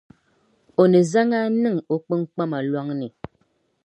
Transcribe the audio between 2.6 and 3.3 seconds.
lɔŋ ni.